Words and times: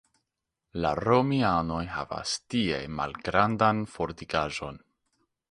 La 0.85 0.93
romianoj 0.99 1.81
havis 1.97 2.33
tie 2.55 2.81
malgrandan 3.01 3.85
fortikaĵon. 3.99 4.83